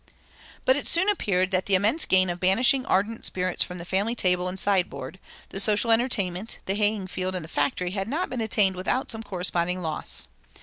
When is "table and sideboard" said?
4.15-5.19